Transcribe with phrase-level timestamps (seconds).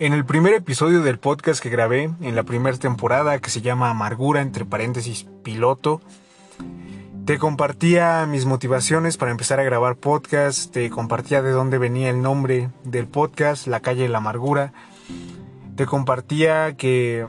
[0.00, 3.90] En el primer episodio del podcast que grabé en la primera temporada, que se llama
[3.90, 6.00] Amargura, entre paréntesis, piloto,
[7.24, 12.22] te compartía mis motivaciones para empezar a grabar podcast, te compartía de dónde venía el
[12.22, 14.72] nombre del podcast, La calle de la amargura,
[15.74, 17.26] te compartía que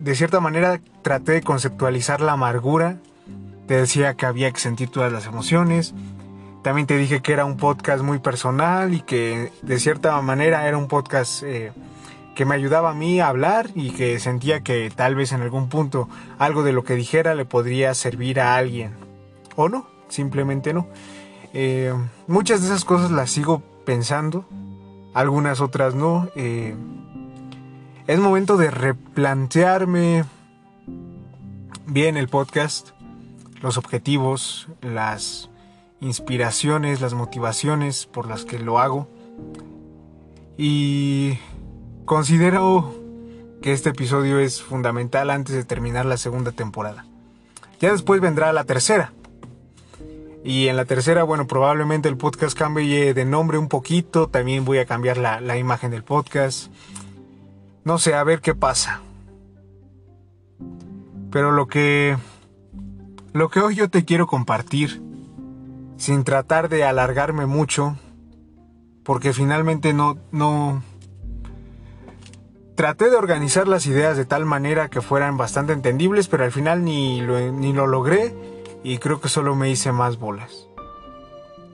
[0.00, 2.98] de cierta manera traté de conceptualizar la amargura,
[3.68, 5.94] te decía que había que sentir todas las emociones,
[6.62, 10.76] también te dije que era un podcast muy personal y que de cierta manera era
[10.76, 11.72] un podcast eh,
[12.34, 15.68] que me ayudaba a mí a hablar y que sentía que tal vez en algún
[15.68, 16.08] punto
[16.38, 18.92] algo de lo que dijera le podría servir a alguien.
[19.56, 20.86] O no, simplemente no.
[21.52, 21.92] Eh,
[22.26, 24.44] muchas de esas cosas las sigo pensando,
[25.14, 26.28] algunas otras no.
[26.36, 26.74] Eh,
[28.06, 30.24] es momento de replantearme
[31.86, 32.90] bien el podcast,
[33.62, 35.50] los objetivos, las
[36.00, 39.08] inspiraciones, las motivaciones por las que lo hago.
[40.56, 41.38] Y
[42.04, 42.94] considero
[43.62, 47.06] que este episodio es fundamental antes de terminar la segunda temporada.
[47.80, 49.12] Ya después vendrá la tercera.
[50.44, 54.28] Y en la tercera, bueno, probablemente el podcast cambie de nombre un poquito.
[54.28, 56.72] También voy a cambiar la, la imagen del podcast.
[57.84, 59.00] No sé, a ver qué pasa.
[61.30, 62.16] Pero lo que...
[63.32, 65.02] Lo que hoy yo te quiero compartir
[66.08, 67.98] sin tratar de alargarme mucho,
[69.02, 70.82] porque finalmente no, no...
[72.76, 76.82] Traté de organizar las ideas de tal manera que fueran bastante entendibles, pero al final
[76.82, 78.34] ni lo, ni lo logré
[78.82, 80.66] y creo que solo me hice más bolas.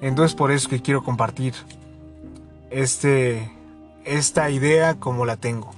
[0.00, 1.54] Entonces por eso que quiero compartir
[2.70, 3.52] este,
[4.04, 5.70] esta idea como la tengo.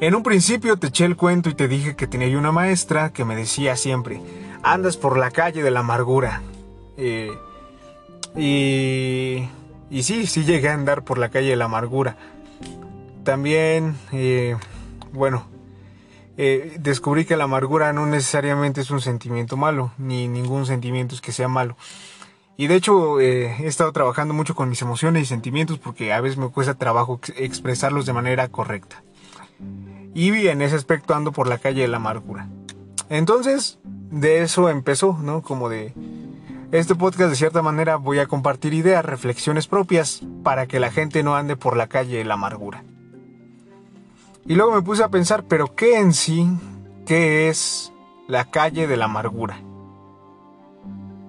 [0.00, 3.26] En un principio te eché el cuento y te dije que tenía una maestra que
[3.26, 4.22] me decía siempre,
[4.62, 6.42] andas por la calle de la amargura.
[6.96, 7.32] Eh,
[8.36, 9.48] y,
[9.90, 12.16] y sí, sí llegué a andar por la calle de la amargura.
[13.24, 14.56] También, eh,
[15.12, 15.46] bueno,
[16.36, 21.20] eh, descubrí que la amargura no necesariamente es un sentimiento malo, ni ningún sentimiento es
[21.20, 21.76] que sea malo.
[22.56, 26.36] Y de hecho he estado trabajando mucho con mis emociones y sentimientos porque a veces
[26.36, 29.02] me cuesta trabajo expresarlos de manera correcta.
[30.14, 32.48] Y en ese aspecto ando por la calle de la amargura.
[33.08, 33.78] Entonces,
[34.10, 35.42] de eso empezó, ¿no?
[35.42, 35.92] Como de
[36.72, 41.22] este podcast de cierta manera voy a compartir ideas, reflexiones propias para que la gente
[41.22, 42.84] no ande por la calle de la amargura.
[44.46, 46.48] Y luego me puse a pensar, pero ¿qué en sí,
[47.06, 47.92] qué es
[48.26, 49.60] la calle de la amargura?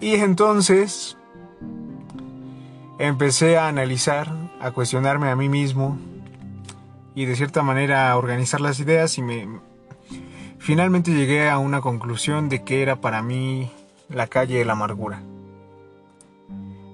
[0.00, 1.16] Y entonces
[2.98, 5.98] empecé a analizar, a cuestionarme a mí mismo
[7.14, 9.48] y de cierta manera a organizar las ideas y me,
[10.66, 13.70] Finalmente llegué a una conclusión de que era para mí
[14.08, 15.22] la calle de la amargura.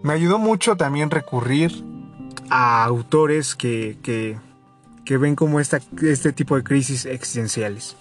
[0.02, 1.82] Me ayudó mucho también recurrir
[2.50, 7.96] a autores que, que, ven como esta, este tipo de crisis existenciales.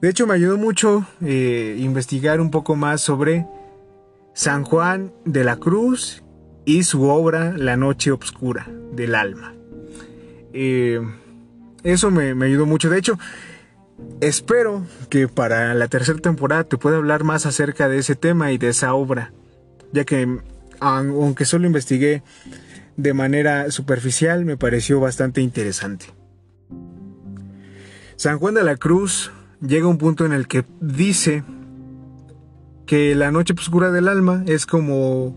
[0.00, 3.46] De hecho, me ayudó mucho eh, investigar un poco más sobre
[4.32, 6.22] San Juan de la Cruz
[6.64, 9.54] y su obra La Noche Obscura del Alma.
[10.52, 11.00] Eh,
[11.82, 12.88] eso me, me ayudó mucho.
[12.88, 13.18] De hecho,
[14.20, 18.58] Espero que para la tercera temporada te pueda hablar más acerca de ese tema y
[18.58, 19.32] de esa obra,
[19.92, 20.38] ya que
[20.80, 22.22] aunque solo investigué
[22.96, 26.06] de manera superficial, me pareció bastante interesante.
[28.16, 31.44] San Juan de la Cruz llega a un punto en el que dice
[32.86, 35.36] que la noche oscura del alma es como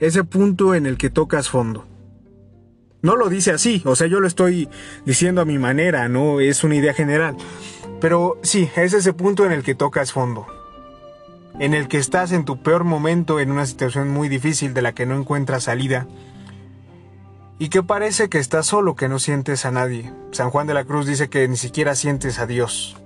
[0.00, 1.86] ese punto en el que tocas fondo.
[3.00, 4.68] No lo dice así, o sea, yo lo estoy
[5.04, 7.36] diciendo a mi manera, no es una idea general.
[8.00, 10.46] Pero sí, es ese punto en el que tocas fondo.
[11.60, 14.94] En el que estás en tu peor momento, en una situación muy difícil de la
[14.94, 16.08] que no encuentras salida.
[17.60, 20.12] Y que parece que estás solo, que no sientes a nadie.
[20.32, 22.96] San Juan de la Cruz dice que ni siquiera sientes a Dios.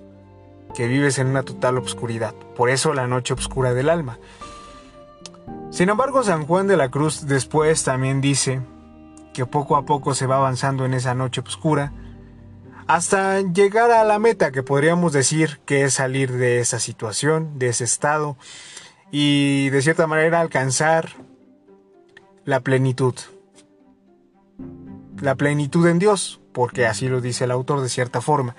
[0.74, 2.34] Que vives en una total obscuridad.
[2.56, 4.18] Por eso la noche oscura del alma.
[5.70, 8.60] Sin embargo, San Juan de la Cruz después también dice
[9.32, 11.92] que poco a poco se va avanzando en esa noche oscura,
[12.86, 17.68] hasta llegar a la meta que podríamos decir que es salir de esa situación, de
[17.68, 18.36] ese estado,
[19.10, 21.10] y de cierta manera alcanzar
[22.44, 23.14] la plenitud.
[25.20, 28.56] La plenitud en Dios, porque así lo dice el autor de cierta forma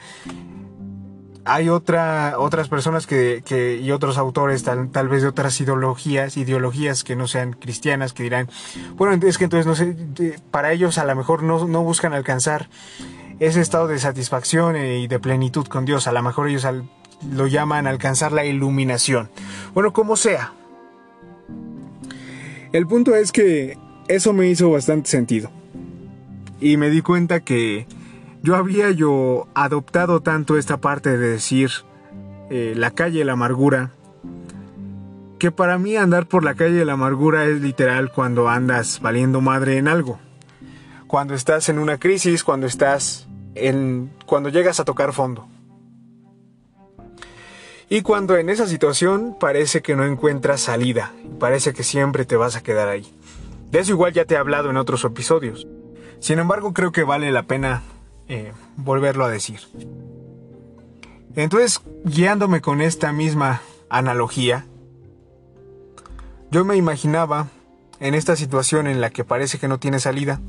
[1.46, 6.38] hay otra, otras personas que, que, y otros autores tal, tal vez de otras ideologías,
[6.38, 8.50] ideologías que no sean cristianas, que dirán,
[8.96, 12.70] bueno, es que entonces no sé, para ellos a lo mejor no, no buscan alcanzar
[13.40, 16.66] ese estado de satisfacción y de plenitud con Dios, a lo mejor ellos
[17.32, 19.30] lo llaman alcanzar la iluminación.
[19.74, 20.54] Bueno, como sea.
[22.72, 25.52] El punto es que eso me hizo bastante sentido.
[26.60, 27.86] y me di cuenta que
[28.44, 31.72] yo había yo adoptado tanto esta parte de decir
[32.50, 33.94] eh, la calle de la amargura,
[35.40, 39.40] que para mí andar por la calle de la amargura es literal cuando andas valiendo
[39.40, 40.20] madre en algo.
[41.08, 45.48] Cuando estás en una crisis, cuando estás en cuando llegas a tocar fondo.
[47.90, 52.56] Y cuando en esa situación parece que no encuentras salida, parece que siempre te vas
[52.56, 53.06] a quedar ahí.
[53.72, 55.68] De eso igual ya te he hablado en otros episodios.
[56.20, 57.84] Sin embargo, creo que vale la pena
[58.28, 59.60] eh, volverlo a decir.
[61.36, 64.66] Entonces, guiándome con esta misma analogía,
[66.52, 67.48] yo me imaginaba,
[68.00, 70.40] en esta situación en la que parece que no tiene salida,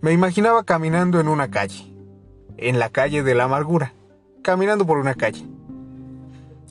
[0.00, 1.86] me imaginaba caminando en una calle,
[2.56, 3.92] en la calle de la amargura,
[4.42, 5.46] caminando por una calle.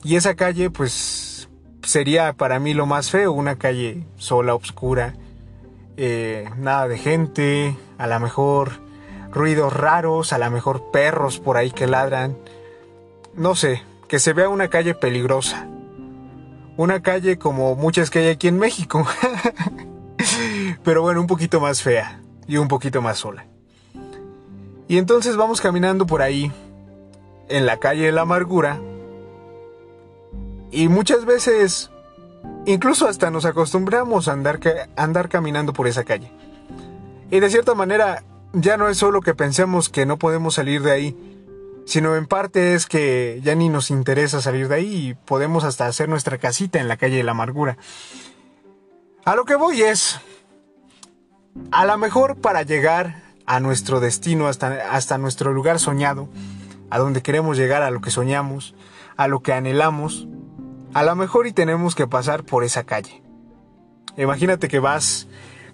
[0.04, 1.48] Y esa calle, pues,
[1.82, 5.14] sería para mí lo más feo, una calle sola, oscura,
[5.96, 8.87] eh, nada de gente, a lo mejor
[9.32, 12.36] ruidos raros, a lo mejor perros por ahí que ladran.
[13.34, 15.66] No sé, que se vea una calle peligrosa.
[16.76, 19.06] Una calle como muchas que hay aquí en México.
[20.84, 23.46] Pero bueno, un poquito más fea y un poquito más sola.
[24.88, 26.50] Y entonces vamos caminando por ahí,
[27.48, 28.80] en la calle de la amargura.
[30.70, 31.90] Y muchas veces,
[32.64, 34.60] incluso hasta nos acostumbramos a andar,
[34.96, 36.30] a andar caminando por esa calle.
[37.30, 38.22] Y de cierta manera,
[38.52, 41.16] ya no es solo que pensemos que no podemos salir de ahí,
[41.86, 45.86] sino en parte es que ya ni nos interesa salir de ahí y podemos hasta
[45.86, 47.78] hacer nuestra casita en la calle de la amargura.
[49.24, 50.20] A lo que voy es,
[51.70, 56.28] a lo mejor para llegar a nuestro destino, hasta, hasta nuestro lugar soñado,
[56.90, 58.74] a donde queremos llegar, a lo que soñamos,
[59.16, 60.28] a lo que anhelamos,
[60.94, 63.22] a lo mejor y tenemos que pasar por esa calle.
[64.16, 65.28] Imagínate que vas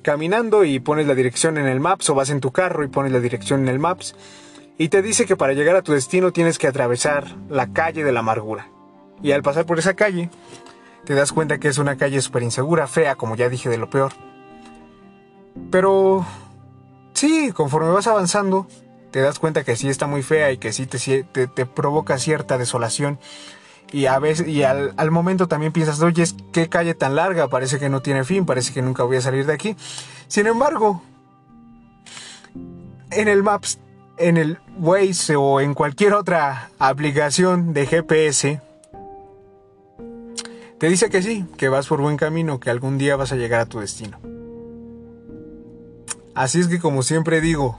[0.05, 3.11] caminando y pones la dirección en el Maps o vas en tu carro y pones
[3.11, 4.15] la dirección en el Maps
[4.79, 8.12] y te dice que para llegar a tu destino tienes que atravesar la calle de
[8.12, 8.69] la amargura.
[9.23, 10.31] Y al pasar por esa calle,
[11.05, 13.89] te das cuenta que es una calle súper insegura, fea, como ya dije de lo
[13.89, 14.12] peor.
[15.71, 16.27] Pero
[17.15, 18.67] sí, conforme vas avanzando,
[19.11, 20.99] te das cuenta que sí está muy fea y que sí te,
[21.47, 23.19] te provoca cierta desolación
[23.94, 27.88] y a veces y al, momento también piensas, oye, qué calle tan larga, parece que
[27.88, 29.76] no tiene fin, parece que nunca voy a salir de aquí.
[30.26, 31.00] Sin embargo,
[33.12, 33.79] en el Maps,
[34.19, 38.61] en el Waze o en cualquier otra aplicación de GPS,
[40.81, 43.61] te dice que sí, que vas por buen camino, que algún día vas a llegar
[43.61, 44.19] a tu destino.
[46.35, 47.79] Así es que como siempre digo,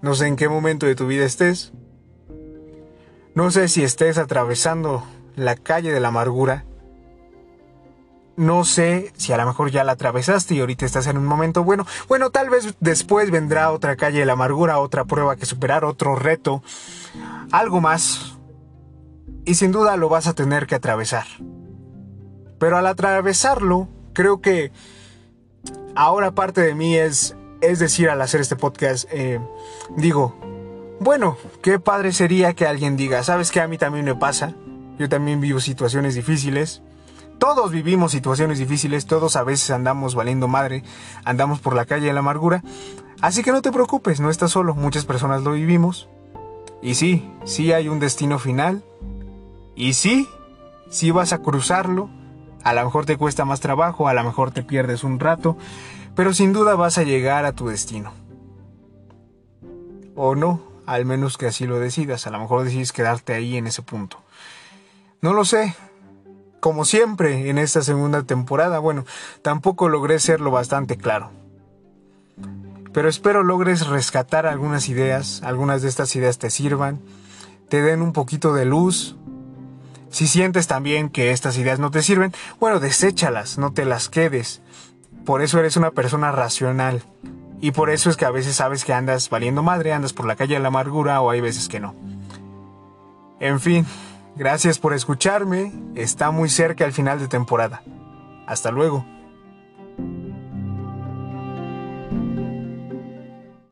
[0.00, 1.74] no sé en qué momento de tu vida estés,
[3.36, 5.04] no sé si estés atravesando
[5.36, 6.64] la calle de la amargura.
[8.34, 11.62] No sé si a lo mejor ya la atravesaste y ahorita estás en un momento
[11.62, 11.86] bueno.
[12.08, 16.16] Bueno, tal vez después vendrá otra calle de la amargura, otra prueba que superar, otro
[16.16, 16.62] reto,
[17.52, 18.38] algo más.
[19.44, 21.26] Y sin duda lo vas a tener que atravesar.
[22.58, 24.72] Pero al atravesarlo, creo que
[25.94, 29.40] ahora parte de mí es, es decir, al hacer este podcast, eh,
[29.94, 30.34] digo,
[31.00, 33.60] bueno, qué padre sería que alguien diga, ¿sabes qué?
[33.60, 34.54] A mí también me pasa.
[34.98, 36.82] Yo también vivo situaciones difíciles.
[37.38, 40.82] Todos vivimos situaciones difíciles, todos a veces andamos valiendo madre,
[41.24, 42.62] andamos por la calle de la amargura.
[43.20, 46.08] Así que no te preocupes, no estás solo, muchas personas lo vivimos.
[46.80, 48.82] Y sí, sí hay un destino final.
[49.74, 50.28] Y sí,
[50.88, 52.08] sí vas a cruzarlo.
[52.64, 55.56] A lo mejor te cuesta más trabajo, a lo mejor te pierdes un rato,
[56.14, 58.12] pero sin duda vas a llegar a tu destino.
[60.14, 60.75] ¿O no?
[60.86, 62.26] Al menos que así lo decidas.
[62.26, 64.22] A lo mejor decides quedarte ahí en ese punto.
[65.20, 65.74] No lo sé.
[66.60, 69.04] Como siempre en esta segunda temporada, bueno,
[69.42, 71.30] tampoco logré serlo bastante claro.
[72.92, 77.00] Pero espero logres rescatar algunas ideas, algunas de estas ideas te sirvan,
[77.68, 79.16] te den un poquito de luz.
[80.10, 84.62] Si sientes también que estas ideas no te sirven, bueno, deséchalas, no te las quedes.
[85.26, 87.02] Por eso eres una persona racional.
[87.60, 90.36] Y por eso es que a veces sabes que andas valiendo madre, andas por la
[90.36, 91.94] calle de la amargura o hay veces que no.
[93.40, 93.86] En fin,
[94.36, 95.72] gracias por escucharme.
[95.94, 97.82] Está muy cerca el final de temporada.
[98.46, 99.04] Hasta luego.